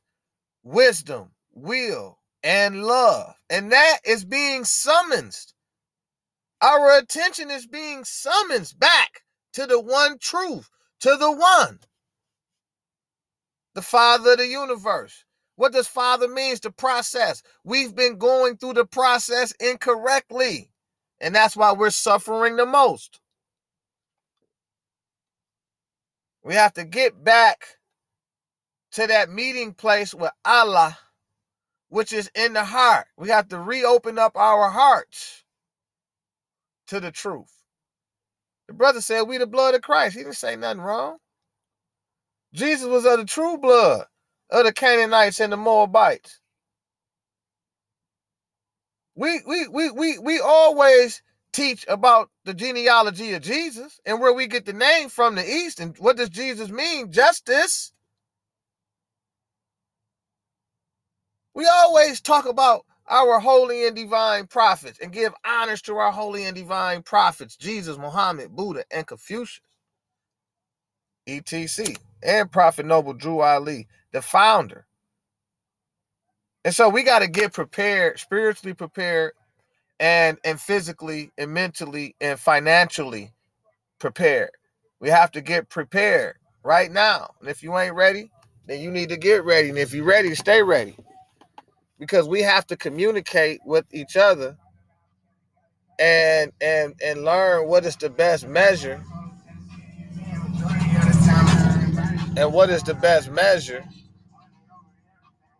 wisdom, 0.63 1.31
will, 1.53 2.19
and 2.43 2.83
love. 2.83 3.35
And 3.49 3.71
that 3.71 3.99
is 4.05 4.25
being 4.25 4.63
summoned. 4.63 5.35
Our 6.61 6.97
attention 6.97 7.51
is 7.51 7.67
being 7.67 8.03
summoned 8.03 8.73
back 8.77 9.23
to 9.53 9.65
the 9.65 9.79
one 9.79 10.17
truth, 10.19 10.69
to 11.01 11.15
the 11.17 11.31
one, 11.31 11.79
the 13.75 13.81
Father 13.81 14.33
of 14.33 14.37
the 14.37 14.47
universe. 14.47 15.25
What 15.55 15.73
does 15.73 15.87
Father 15.87 16.27
means? 16.27 16.59
The 16.59 16.71
process. 16.71 17.43
We've 17.63 17.95
been 17.95 18.17
going 18.17 18.57
through 18.57 18.73
the 18.73 18.85
process 18.85 19.51
incorrectly. 19.59 20.69
And 21.19 21.33
that's 21.35 21.55
why 21.55 21.71
we're 21.71 21.91
suffering 21.91 22.55
the 22.55 22.65
most. 22.65 23.19
We 26.43 26.55
have 26.55 26.73
to 26.73 26.83
get 26.83 27.23
back 27.23 27.77
to 28.93 29.07
that 29.07 29.29
meeting 29.29 29.73
place 29.73 30.13
with 30.13 30.31
Allah, 30.45 30.97
which 31.89 32.13
is 32.13 32.29
in 32.35 32.53
the 32.53 32.65
heart. 32.65 33.07
We 33.17 33.29
have 33.29 33.47
to 33.49 33.59
reopen 33.59 34.19
up 34.19 34.35
our 34.35 34.69
hearts 34.69 35.43
to 36.87 36.99
the 36.99 37.11
truth. 37.11 37.51
The 38.67 38.73
brother 38.73 39.01
said, 39.01 39.23
We 39.23 39.37
the 39.37 39.47
blood 39.47 39.75
of 39.75 39.81
Christ. 39.81 40.15
He 40.15 40.23
didn't 40.23 40.35
say 40.35 40.55
nothing 40.55 40.81
wrong. 40.81 41.17
Jesus 42.53 42.87
was 42.87 43.05
of 43.05 43.19
the 43.19 43.25
true 43.25 43.57
blood 43.57 44.05
of 44.51 44.65
the 44.65 44.73
Canaanites 44.73 45.39
and 45.39 45.51
the 45.51 45.57
Moabites. 45.57 46.39
We 49.15 49.41
we 49.45 49.67
we 49.67 49.91
we 49.91 50.17
we 50.19 50.39
always 50.39 51.21
teach 51.53 51.85
about 51.87 52.29
the 52.45 52.53
genealogy 52.53 53.33
of 53.33 53.43
Jesus 53.43 54.01
and 54.05 54.19
where 54.19 54.33
we 54.33 54.47
get 54.47 54.65
the 54.65 54.73
name 54.73 55.09
from 55.09 55.35
the 55.35 55.47
East. 55.47 55.79
And 55.79 55.97
what 55.99 56.17
does 56.17 56.29
Jesus 56.29 56.69
mean? 56.69 57.11
Justice. 57.11 57.93
We 61.53 61.67
always 61.67 62.21
talk 62.21 62.45
about 62.47 62.85
our 63.07 63.39
holy 63.39 63.87
and 63.87 63.95
divine 63.95 64.47
prophets 64.47 64.99
and 65.01 65.11
give 65.11 65.33
honors 65.45 65.81
to 65.83 65.97
our 65.97 66.11
holy 66.11 66.45
and 66.45 66.55
divine 66.55 67.03
prophets 67.03 67.55
Jesus, 67.57 67.97
Muhammad, 67.97 68.55
Buddha, 68.55 68.83
and 68.91 69.07
Confucius. 69.07 69.61
ETC 71.27 71.97
and 72.21 72.51
Prophet 72.51 72.85
Noble 72.85 73.13
Drew 73.13 73.41
Ali, 73.41 73.87
the 74.11 74.21
founder. 74.21 74.85
And 76.65 76.73
so 76.73 76.89
we 76.89 77.03
got 77.03 77.19
to 77.19 77.27
get 77.27 77.53
prepared, 77.53 78.19
spiritually 78.19 78.73
prepared 78.73 79.33
and 80.03 80.37
and 80.43 80.59
physically 80.59 81.31
and 81.37 81.53
mentally 81.53 82.13
and 82.19 82.37
financially 82.37 83.31
prepared. 83.99 84.51
We 84.99 85.07
have 85.09 85.31
to 85.31 85.41
get 85.41 85.69
prepared 85.69 86.35
right 86.61 86.91
now. 86.91 87.31
And 87.39 87.49
if 87.49 87.63
you 87.63 87.77
ain't 87.77 87.95
ready, 87.95 88.29
then 88.67 88.81
you 88.81 88.91
need 88.91 89.07
to 89.09 89.17
get 89.17 89.45
ready. 89.45 89.69
And 89.69 89.77
if 89.77 89.93
you're 89.93 90.03
ready, 90.03 90.35
stay 90.35 90.61
ready. 90.61 90.97
Because 91.99 92.27
we 92.27 92.41
have 92.41 92.67
to 92.67 92.75
communicate 92.75 93.61
with 93.65 93.85
each 93.93 94.17
other 94.17 94.57
and 95.99 96.51
and 96.59 96.95
and 97.01 97.23
learn 97.23 97.69
what 97.69 97.85
is 97.85 97.95
the 97.95 98.09
best 98.09 98.45
measure 98.45 99.01
and 102.35 102.51
what 102.51 102.69
is 102.69 102.83
the 102.83 102.95
best 102.95 103.31
measure 103.31 103.85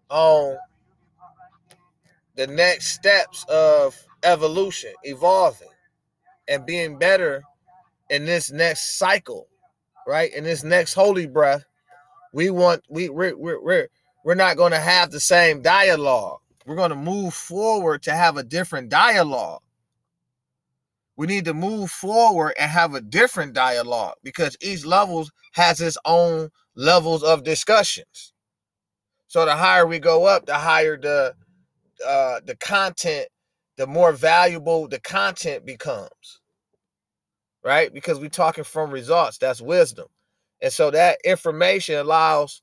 on 0.10 0.58
the 2.36 2.48
next 2.48 2.88
steps 2.88 3.46
of 3.48 3.96
evolution, 4.24 4.94
evolving, 5.04 5.70
and 6.48 6.66
being 6.66 6.98
better 6.98 7.44
in 8.10 8.26
this 8.26 8.52
next 8.52 8.98
cycle, 8.98 9.48
right? 10.08 10.34
In 10.34 10.44
this 10.44 10.64
next 10.64 10.94
holy 10.94 11.28
breath, 11.28 11.66
we 12.34 12.50
want 12.50 12.84
we 12.90 13.10
we're 13.10 13.36
we're 13.38 13.62
we're, 13.62 13.88
we're 14.24 14.36
not 14.36 14.58
going 14.58 14.72
to 14.72 14.80
have 14.80 15.12
the 15.12 15.20
same 15.20 15.62
dialogue. 15.62 16.40
We're 16.66 16.76
going 16.76 16.92
to 16.92 16.96
move 16.96 17.34
forward 17.34 18.04
to 18.04 18.12
have 18.14 18.38
a 18.38 18.44
different 18.44 18.90
dialogue. 18.90 19.62
We 21.16 21.28
need 21.28 21.46
to 21.46 21.54
move 21.54 21.92
forward 21.92 22.54
and 22.60 22.72
have 22.72 22.96
a 22.96 23.02
different 23.02 23.54
dialogue 23.54 24.16
because 24.24 24.58
each 24.62 24.86
levels 24.86 25.32
has 25.52 25.80
its 25.80 25.98
own 26.06 26.50
levels 26.76 27.22
of 27.24 27.44
discussions. 27.44 28.34
So 29.28 29.46
the 29.46 29.56
higher 29.56 29.86
we 29.86 30.00
go 30.00 30.26
up, 30.26 30.46
the 30.46 30.56
higher 30.56 30.98
the 30.98 31.36
uh, 32.08 32.40
the 32.46 32.56
content 32.58 33.28
the 33.78 33.88
more 33.88 34.12
valuable 34.12 34.88
the 34.88 35.00
content 35.00 35.66
becomes. 35.66 36.42
Right? 37.64 37.94
Because 37.94 38.20
we're 38.20 38.30
talking 38.30 38.64
from 38.64 38.92
results. 38.92 39.38
That's 39.38 39.62
wisdom. 39.62 40.08
And 40.62 40.72
so 40.72 40.92
that 40.92 41.20
information 41.24 41.96
allows 41.96 42.62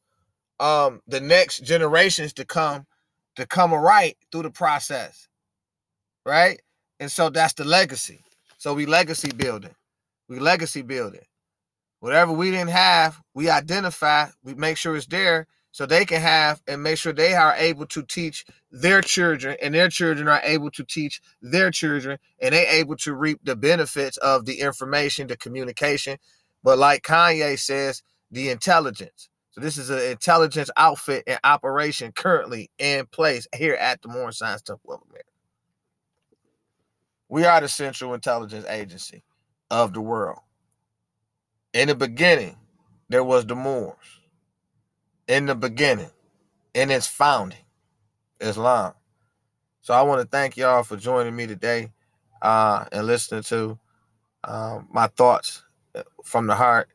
um 0.60 1.00
the 1.06 1.20
next 1.20 1.64
generations 1.64 2.34
to 2.34 2.44
come 2.44 2.86
to 3.36 3.46
come 3.46 3.72
right 3.72 4.16
through 4.30 4.42
the 4.42 4.50
process. 4.50 5.28
Right? 6.26 6.60
And 7.00 7.10
so 7.10 7.30
that's 7.30 7.54
the 7.54 7.64
legacy. 7.64 8.22
So 8.58 8.74
we 8.74 8.86
legacy 8.86 9.32
building. 9.32 9.74
We 10.28 10.38
legacy 10.38 10.82
building. 10.82 11.22
Whatever 12.00 12.32
we 12.32 12.50
didn't 12.50 12.70
have, 12.70 13.20
we 13.34 13.50
identify, 13.50 14.28
we 14.42 14.54
make 14.54 14.76
sure 14.76 14.96
it's 14.96 15.06
there 15.06 15.46
so 15.72 15.86
they 15.86 16.04
can 16.04 16.20
have 16.20 16.60
and 16.66 16.82
make 16.82 16.98
sure 16.98 17.12
they 17.12 17.34
are 17.34 17.54
able 17.56 17.86
to 17.86 18.02
teach 18.02 18.44
their 18.72 19.00
children 19.00 19.56
and 19.62 19.74
their 19.74 19.88
children 19.88 20.28
are 20.28 20.40
able 20.44 20.70
to 20.70 20.84
teach 20.84 21.20
their 21.42 21.70
children 21.70 22.18
and 22.40 22.54
they 22.54 22.66
able 22.66 22.96
to 22.96 23.14
reap 23.14 23.38
the 23.44 23.56
benefits 23.56 24.16
of 24.18 24.44
the 24.44 24.60
information 24.60 25.26
the 25.26 25.36
communication 25.36 26.16
but 26.62 26.78
like 26.78 27.02
kanye 27.02 27.58
says 27.58 28.02
the 28.30 28.50
intelligence 28.50 29.28
so 29.50 29.60
this 29.60 29.78
is 29.78 29.90
an 29.90 30.00
intelligence 30.00 30.70
outfit 30.76 31.24
and 31.26 31.40
operation 31.42 32.12
currently 32.12 32.70
in 32.78 33.06
place 33.06 33.48
here 33.54 33.74
at 33.74 34.00
the 34.00 34.08
Moorish 34.08 34.38
Science 34.38 34.62
Temple 34.62 34.94
of 34.94 35.00
America. 35.08 35.28
We 37.28 37.44
are 37.44 37.60
the 37.60 37.68
central 37.68 38.14
intelligence 38.14 38.64
agency 38.66 39.24
of 39.70 39.92
the 39.92 40.00
world. 40.00 40.38
In 41.72 41.88
the 41.88 41.94
beginning, 41.96 42.56
there 43.08 43.24
was 43.24 43.44
the 43.44 43.56
Moors 43.56 44.19
in 45.30 45.46
the 45.46 45.54
beginning, 45.54 46.10
in 46.74 46.90
its 46.90 47.06
founding, 47.06 47.60
Islam. 48.40 48.94
So 49.80 49.94
I 49.94 50.02
want 50.02 50.20
to 50.20 50.26
thank 50.26 50.56
y'all 50.56 50.82
for 50.82 50.96
joining 50.96 51.36
me 51.36 51.46
today 51.46 51.92
uh, 52.42 52.86
and 52.90 53.06
listening 53.06 53.44
to 53.44 53.78
um, 54.42 54.88
my 54.90 55.06
thoughts 55.06 55.62
uh, 55.94 56.02
from 56.24 56.48
the 56.48 56.56
heart. 56.56 56.88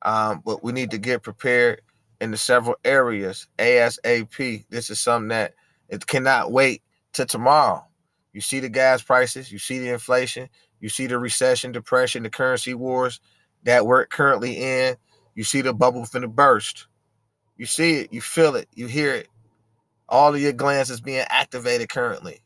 Um, 0.00 0.42
but 0.42 0.64
we 0.64 0.72
need 0.72 0.90
to 0.92 0.98
get 0.98 1.22
prepared 1.22 1.82
in 2.18 2.30
the 2.30 2.38
several 2.38 2.76
areas 2.82 3.46
ASAP. 3.58 4.64
This 4.70 4.88
is 4.88 4.98
something 4.98 5.28
that 5.28 5.52
it 5.90 6.06
cannot 6.06 6.52
wait 6.52 6.82
to 7.12 7.26
tomorrow. 7.26 7.84
You 8.32 8.40
see 8.40 8.60
the 8.60 8.70
gas 8.70 9.02
prices, 9.02 9.52
you 9.52 9.58
see 9.58 9.80
the 9.80 9.90
inflation, 9.90 10.48
you 10.80 10.88
see 10.88 11.06
the 11.06 11.18
recession, 11.18 11.72
depression, 11.72 12.22
the 12.22 12.30
currency 12.30 12.72
wars 12.72 13.20
that 13.64 13.84
we're 13.84 14.06
currently 14.06 14.56
in. 14.56 14.96
You 15.34 15.44
see 15.44 15.60
the 15.60 15.74
bubble 15.74 16.04
finna 16.04 16.34
burst. 16.34 16.86
You 17.56 17.66
see 17.66 18.00
it, 18.00 18.12
you 18.12 18.20
feel 18.20 18.56
it, 18.56 18.68
you 18.74 18.86
hear 18.86 19.14
it. 19.14 19.28
All 20.08 20.34
of 20.34 20.40
your 20.40 20.52
glands 20.52 20.90
is 20.90 21.00
being 21.00 21.24
activated 21.28 21.88
currently. 21.88 22.40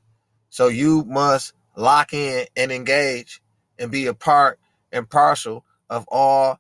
So 0.51 0.69
you 0.69 1.05
must 1.05 1.53
lock 1.77 2.13
in 2.13 2.47
and 2.57 2.73
engage 2.73 3.43
and 3.79 3.91
be 3.91 4.07
a 4.07 4.15
part 4.15 4.59
and 4.93 5.09
parcel 5.09 5.65
of 5.89 6.07
all 6.09 6.59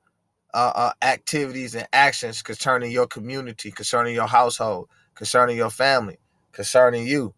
uh, 0.52 0.72
uh, 0.74 0.92
activities 1.02 1.74
and 1.74 1.86
actions 1.92 2.42
concerning 2.42 2.90
your 2.90 3.06
community, 3.06 3.70
concerning 3.70 4.14
your 4.14 4.26
household, 4.26 4.88
concerning 5.14 5.56
your 5.56 5.70
family, 5.70 6.18
concerning 6.52 7.06
you. 7.06 7.34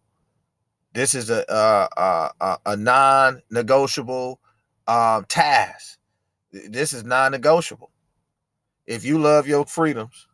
This 0.93 1.15
is 1.15 1.29
a 1.29 1.45
a, 1.49 2.31
a, 2.39 2.57
a 2.65 2.77
non-negotiable 2.77 4.39
um, 4.87 5.25
task. 5.25 5.97
This 6.51 6.93
is 6.93 7.03
non-negotiable. 7.03 7.91
If 8.85 9.03
you 9.05 9.19
love 9.19 9.47
your 9.47 9.65
freedoms, 9.65 10.27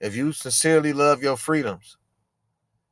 if 0.00 0.14
you 0.14 0.32
sincerely 0.32 0.92
love 0.92 1.22
your 1.22 1.36
freedoms, 1.36 1.96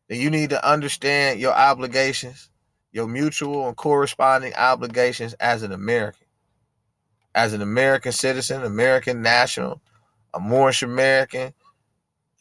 then 0.08 0.20
you 0.20 0.30
need 0.30 0.50
to 0.50 0.68
understand 0.68 1.40
your 1.40 1.54
obligations, 1.54 2.50
your 2.92 3.06
mutual 3.06 3.66
and 3.66 3.76
corresponding 3.76 4.54
obligations 4.54 5.34
as 5.34 5.62
an 5.62 5.72
American. 5.72 6.26
As 7.34 7.52
an 7.52 7.62
American 7.62 8.12
citizen, 8.12 8.62
American 8.62 9.20
national, 9.22 9.82
a 10.32 10.40
Moorish 10.40 10.82
American, 10.82 11.52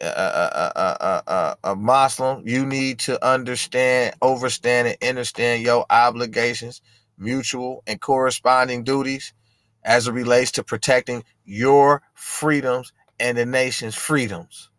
a, 0.01 0.05
a, 0.05 1.23
a, 1.27 1.57
a, 1.63 1.75
Muslim, 1.75 2.47
you 2.47 2.65
need 2.65 2.99
to 2.99 3.23
understand, 3.25 4.15
overstand, 4.21 4.87
and 4.87 5.09
understand 5.09 5.63
your 5.63 5.85
obligations, 5.89 6.81
mutual 7.17 7.83
and 7.87 8.01
corresponding 8.01 8.83
duties 8.83 9.33
as 9.83 10.07
it 10.07 10.11
relates 10.11 10.51
to 10.51 10.63
protecting 10.63 11.23
your 11.45 12.01
freedoms 12.13 12.91
and 13.23 13.37
the 13.37 13.45
nation's 13.45 13.95
freedoms. 13.95 14.69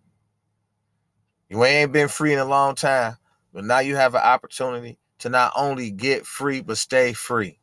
You 1.48 1.64
ain't 1.64 1.92
been 1.92 2.08
free 2.08 2.34
in 2.34 2.38
a 2.38 2.44
long 2.44 2.74
time, 2.74 3.16
but 3.54 3.64
now 3.64 3.78
you 3.78 3.96
have 3.96 4.14
an 4.14 4.20
opportunity 4.20 4.98
to 5.20 5.30
not 5.30 5.52
only 5.56 5.90
get 5.90 6.26
free, 6.26 6.60
but 6.60 6.76
stay 6.76 7.14
free. 7.14 7.58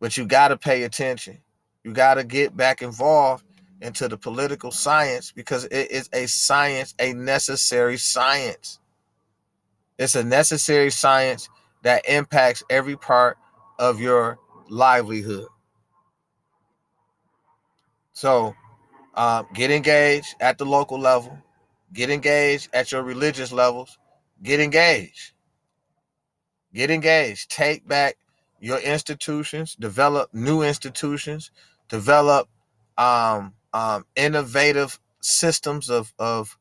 But 0.00 0.16
you 0.16 0.24
got 0.24 0.48
to 0.48 0.56
pay 0.56 0.84
attention. 0.84 1.42
You 1.84 1.92
got 1.92 2.14
to 2.14 2.24
get 2.24 2.56
back 2.56 2.80
involved 2.80 3.44
into 3.82 4.08
the 4.08 4.16
political 4.16 4.70
science 4.70 5.30
because 5.30 5.66
it 5.66 5.90
is 5.90 6.08
a 6.14 6.24
science, 6.24 6.94
a 6.98 7.12
necessary 7.12 7.98
science. 7.98 8.78
It's 9.98 10.14
a 10.14 10.24
necessary 10.24 10.90
science 10.90 11.50
that 11.82 12.08
impacts 12.08 12.62
every 12.70 12.96
part 12.96 13.36
of 13.78 14.00
your 14.00 14.38
livelihood. 14.70 15.48
So, 18.14 18.54
um, 19.14 19.46
get 19.54 19.70
engaged 19.70 20.36
at 20.40 20.58
the 20.58 20.66
local 20.66 20.98
level, 20.98 21.38
get 21.92 22.10
engaged 22.10 22.70
at 22.72 22.92
your 22.92 23.02
religious 23.02 23.52
levels, 23.52 23.98
get 24.42 24.60
engaged. 24.60 25.32
Get 26.74 26.90
engaged. 26.90 27.50
Take 27.50 27.86
back 27.86 28.16
your 28.60 28.78
institutions, 28.78 29.76
develop 29.76 30.34
new 30.34 30.62
institutions, 30.62 31.50
develop 31.88 32.48
um, 32.98 33.54
um, 33.72 34.06
innovative 34.16 34.98
systems 35.20 35.90
of, 35.90 36.12
of 36.18 36.58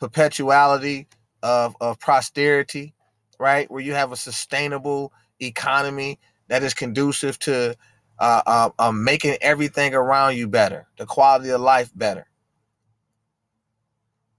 perpetuality, 0.00 1.06
of, 1.42 1.76
of 1.80 1.98
prosperity, 1.98 2.94
right? 3.38 3.70
Where 3.70 3.82
you 3.82 3.94
have 3.94 4.12
a 4.12 4.16
sustainable 4.16 5.12
economy 5.40 6.18
that 6.48 6.62
is 6.62 6.74
conducive 6.74 7.38
to 7.40 7.76
uh, 8.18 8.42
uh, 8.46 8.70
uh, 8.78 8.92
making 8.92 9.36
everything 9.40 9.94
around 9.94 10.36
you 10.36 10.48
better, 10.48 10.86
the 10.98 11.06
quality 11.06 11.50
of 11.50 11.60
life 11.60 11.90
better. 11.96 12.26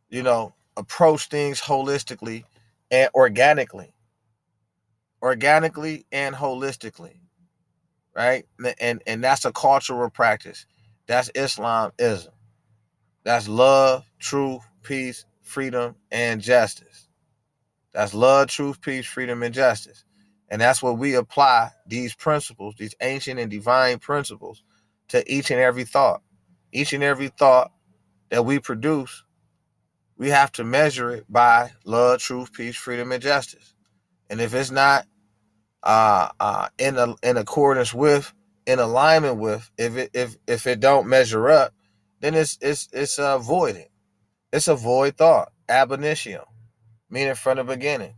You 0.10 0.24
know, 0.24 0.54
approach 0.78 1.28
things 1.28 1.62
holistically 1.62 2.44
and 2.92 3.10
organically. 3.16 3.94
Organically 5.22 6.06
and 6.12 6.36
holistically 6.36 7.16
right? 8.16 8.46
And 8.80 9.02
and 9.08 9.24
that's 9.24 9.46
a 9.46 9.52
cultural 9.52 10.10
practice. 10.10 10.66
That's 11.08 11.30
islamism. 11.36 12.34
That's 13.24 13.48
love 13.48 14.06
truth 14.20 14.64
peace 14.84 15.26
freedom 15.44 15.96
and 16.12 16.42
justice. 16.42 17.10
That's 17.94 18.14
love 18.14 18.48
truth 18.50 18.82
peace 18.82 19.06
freedom 19.06 19.44
and 19.44 19.54
justice 19.54 20.06
and 20.50 20.62
that's 20.62 20.82
what 20.82 20.98
we 20.98 21.16
apply 21.16 21.70
these 21.88 22.16
principles 22.16 22.76
these 22.78 22.96
ancient 23.02 23.40
and 23.40 23.52
divine 23.52 24.00
principles 24.00 24.64
to 25.08 25.24
each 25.32 25.52
and 25.52 25.60
every 25.60 25.86
thought 25.86 26.22
each 26.72 26.94
and 26.94 27.04
every 27.04 27.30
thought 27.30 27.72
that 28.30 28.46
we 28.46 28.60
produce 28.60 29.24
we 30.18 30.30
have 30.30 30.52
to 30.52 30.64
measure 30.64 31.12
it 31.12 31.26
by 31.30 31.72
love 31.86 32.20
truth 32.20 32.54
peace 32.54 32.76
freedom 32.76 33.12
and 33.12 33.24
justice 33.24 33.74
and 34.30 34.42
if 34.42 34.54
it's 34.54 34.72
not 34.72 35.06
uh, 35.86 36.30
uh, 36.40 36.68
in 36.80 36.98
a, 36.98 37.16
in 37.24 37.38
accordance 37.38 37.94
with, 37.94 38.34
in 38.66 38.80
alignment 38.80 39.38
with, 39.38 39.70
if 39.78 39.96
it 39.96 40.10
if 40.14 40.36
if 40.48 40.66
it 40.66 40.80
don't 40.80 41.08
measure 41.08 41.48
up, 41.48 41.74
then 42.22 42.34
it's 42.34 42.58
it's 42.60 42.90
it's 42.92 43.20
uh, 43.20 43.38
voided. 43.38 43.88
It's 44.52 44.68
a 44.68 44.76
void 44.76 45.18
thought, 45.18 45.52
ab 45.70 45.92
initio, 45.92 46.48
meaning 47.10 47.36
from 47.36 47.58
the 47.58 47.64
beginning, 47.64 48.16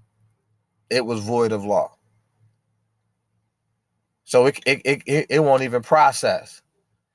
it 0.90 1.06
was 1.06 1.20
void 1.20 1.52
of 1.52 1.66
law. 1.66 1.97
So 4.28 4.46
it 4.46 4.60
it 4.66 4.82
it, 4.86 5.26
it 5.30 5.40
won't 5.40 5.63
even 5.63 5.82
process. 5.82 6.62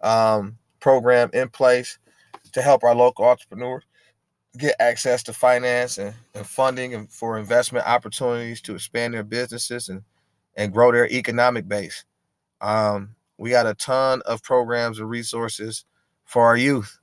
um, 0.00 0.56
program 0.80 1.28
in 1.34 1.50
place 1.50 1.98
to 2.52 2.62
help 2.62 2.84
our 2.84 2.94
local 2.94 3.26
entrepreneurs 3.26 3.84
get 4.56 4.76
access 4.78 5.22
to 5.24 5.32
finance 5.32 5.98
and, 5.98 6.14
and 6.34 6.46
funding 6.46 6.94
and 6.94 7.10
for 7.10 7.38
investment 7.38 7.84
opportunities 7.86 8.60
to 8.62 8.74
expand 8.74 9.14
their 9.14 9.24
businesses 9.24 9.88
and 9.88 10.02
and 10.56 10.72
grow 10.72 10.92
their 10.92 11.08
economic 11.08 11.66
base. 11.66 12.04
Um, 12.60 13.16
we 13.38 13.50
got 13.50 13.66
a 13.66 13.74
ton 13.74 14.22
of 14.24 14.40
programs 14.42 15.00
and 15.00 15.10
resources 15.10 15.84
for 16.24 16.44
our 16.44 16.56
youth, 16.56 17.00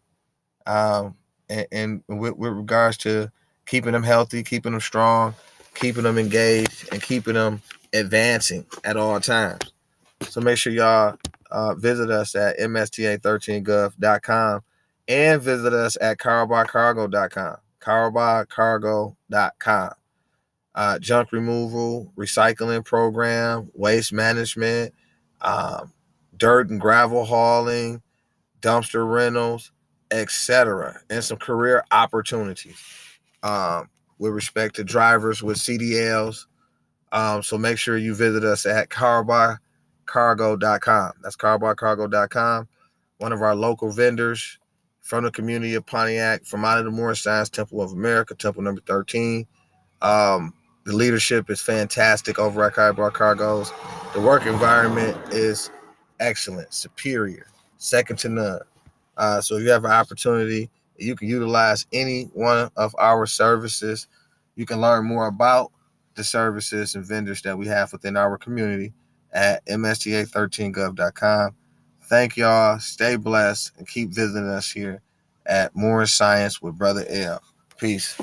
um, 0.66 1.16
and, 1.50 1.68
and 1.72 2.04
with, 2.08 2.38
with 2.38 2.54
regards 2.54 2.96
to 3.00 3.30
keeping 3.66 3.92
them 3.92 4.04
healthy, 4.04 4.44
keeping 4.44 4.72
them 4.72 4.80
strong, 4.80 5.36
keeping 5.76 6.04
them 6.04 6.18
engaged, 6.18 6.88
and 6.94 7.02
keeping 7.02 7.34
them 7.34 7.62
advancing 7.94 8.66
at 8.86 8.96
all 8.96 9.20
times. 9.20 9.74
So 10.22 10.40
make 10.40 10.58
sure 10.58 10.72
y'all 10.72 11.18
uh, 11.52 11.76
visit 11.76 12.10
us 12.10 12.34
at 12.36 12.58
msta13gov.com 12.60 14.62
and 15.08 15.42
visit 15.42 15.74
us 15.74 15.98
at 16.02 16.18
carbarcargo.com. 16.18 17.56
carbarcargo.com. 17.80 19.90
Uh, 20.74 20.98
junk 21.00 21.34
removal, 21.34 22.14
recycling 22.18 22.86
program, 22.86 23.70
waste 23.74 24.14
management, 24.14 24.94
um, 25.42 25.92
dirt 26.38 26.70
and 26.70 26.80
gravel 26.80 27.26
hauling, 27.26 28.02
dumpster 28.62 29.12
rentals, 29.12 29.72
etc., 30.12 31.02
and 31.10 31.24
some 31.24 31.38
career 31.38 31.84
opportunities 31.92 32.78
um, 33.44 33.90
with 34.18 34.32
respect 34.32 34.76
to 34.76 34.84
drivers 34.84 35.44
with 35.44 35.58
CDLs. 35.58 36.46
Um, 37.12 37.44
so 37.44 37.58
make 37.58 37.78
sure 37.78 37.98
you 37.98 38.16
visit 38.16 38.46
us 38.46 38.66
at 38.66 38.88
carbarcargo.com. 38.90 41.12
That's 41.22 41.36
carbarcargo.com. 41.36 42.68
One 43.18 43.34
of 43.34 43.42
our 43.42 43.56
local 43.56 43.92
vendors 43.92 44.58
from 45.02 45.24
the 45.24 45.32
community 45.32 45.76
of 45.76 45.86
Pontiac, 45.86 46.46
from 46.46 46.64
out 46.64 46.80
of 46.80 46.86
the 46.86 46.92
Moorish 46.92 47.24
Science 47.24 47.50
Temple 47.50 47.82
of 47.82 47.92
America, 47.92 48.36
Temple 48.36 48.62
number 48.62 48.82
13. 48.82 49.46
Um, 50.02 50.54
the 50.86 50.94
leadership 50.94 51.50
is 51.50 51.62
fantastic 51.62 52.40
over 52.40 52.64
at 52.64 52.74
Carbar 52.74 53.12
Cargos. 53.12 53.72
The 54.14 54.22
work 54.22 54.46
environment 54.46 55.18
is 55.32 55.70
excellent, 56.20 56.74
superior, 56.74 57.48
second 57.78 58.18
to 58.20 58.30
none. 58.30 58.62
Uh, 59.18 59.42
so 59.42 59.58
if 59.58 59.64
you 59.64 59.70
have 59.70 59.86
an 59.86 59.92
opportunity, 59.92 60.70
you 60.98 61.16
can 61.16 61.28
utilize 61.28 61.86
any 61.94 62.24
one 62.34 62.70
of 62.78 62.96
our 63.00 63.26
services. 63.26 64.08
You 64.56 64.66
can 64.66 64.82
learn 64.82 65.06
more 65.06 65.28
about 65.28 65.72
the 66.16 66.24
services 66.24 66.96
and 66.96 67.06
vendors 67.06 67.42
that 67.44 67.58
we 67.58 67.68
have 67.68 67.92
within 67.92 68.18
our 68.18 68.38
community 68.38 68.94
at 69.34 69.66
msta13gov.com. 69.66 71.56
Thank 72.12 72.36
y'all. 72.36 72.78
Stay 72.78 73.15
blessed 73.15 73.71
and 73.78 73.88
keep 73.88 74.10
visiting 74.10 74.50
us 74.50 74.69
here 74.69 75.00
at 75.45 75.74
More 75.78 76.06
Science 76.06 76.62
with 76.62 76.78
Brother 76.78 77.06
L. 77.08 77.41
Peace. 77.78 78.17